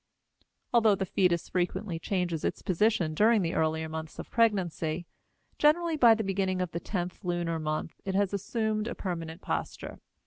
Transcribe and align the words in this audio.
Although 0.73 0.95
the 0.95 1.05
fetus 1.05 1.47
frequently 1.47 1.99
changes 1.99 2.43
its 2.43 2.63
position 2.63 3.13
during 3.13 3.43
the 3.43 3.53
earlier 3.53 3.87
months 3.87 4.17
of 4.17 4.31
pregnancy, 4.31 5.05
generally 5.59 5.95
by 5.95 6.15
the 6.15 6.23
beginning 6.23 6.59
of 6.59 6.71
the 6.71 6.79
tenth 6.79 7.23
lunar 7.23 7.59
month 7.59 8.01
it 8.03 8.15
has 8.15 8.33
assumed 8.33 8.87
a 8.87 8.95
permanent 8.95 9.41
posture. 9.41 9.99